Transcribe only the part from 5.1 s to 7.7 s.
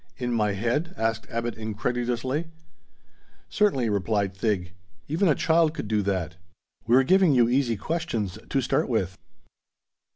a child could do that. We're giving you